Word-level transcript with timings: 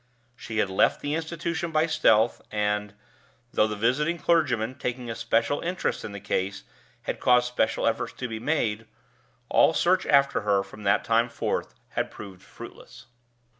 She 0.35 0.57
had 0.57 0.71
left 0.71 1.01
the 1.01 1.13
institution 1.13 1.69
by 1.71 1.85
stealth; 1.85 2.41
and 2.49 2.95
though 3.53 3.67
the 3.67 3.75
visiting 3.75 4.17
clergyman, 4.17 4.73
taking 4.79 5.11
a 5.11 5.15
special 5.15 5.59
interest 5.61 6.03
in 6.03 6.11
the 6.11 6.19
case, 6.19 6.63
had 7.03 7.19
caused 7.19 7.45
special 7.45 7.85
efforts 7.85 8.13
to 8.13 8.27
be 8.27 8.39
made 8.39 8.87
all 9.47 9.75
search 9.75 10.07
after 10.07 10.41
her, 10.41 10.63
from 10.63 10.81
that 10.85 11.03
time 11.03 11.29
forth, 11.29 11.75
had 11.89 12.09
proved 12.09 12.41
fruitless. 12.41 13.05